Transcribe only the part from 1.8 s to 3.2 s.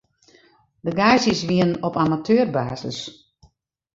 op amateurbasis.